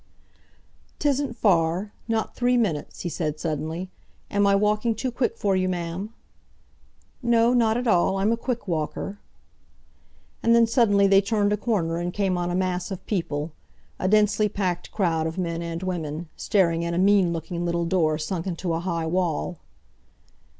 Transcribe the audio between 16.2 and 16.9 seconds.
staring